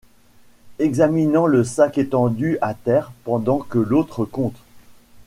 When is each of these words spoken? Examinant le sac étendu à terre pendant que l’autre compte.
Examinant 0.79 1.45
le 1.45 1.63
sac 1.63 1.99
étendu 1.99 2.57
à 2.59 2.73
terre 2.73 3.11
pendant 3.23 3.59
que 3.59 3.77
l’autre 3.77 4.25
compte. 4.25 4.57